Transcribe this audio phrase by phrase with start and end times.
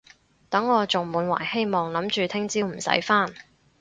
[0.49, 3.31] 等我仲滿懷希望諗住聽朝唔使返